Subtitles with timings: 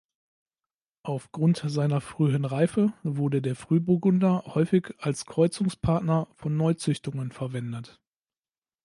[1.03, 8.01] Aufgrund seiner frühen Reife wurde der Frühburgunder häufig als Kreuzungspartner von Neuzüchtungen verwendet.